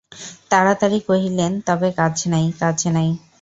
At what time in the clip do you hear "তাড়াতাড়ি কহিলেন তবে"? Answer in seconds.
0.51-1.89